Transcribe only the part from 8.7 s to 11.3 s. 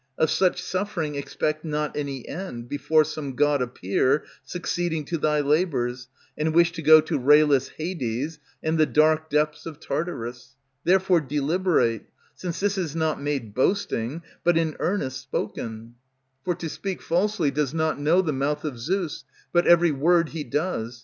the dark depths of Tartarus. Therefore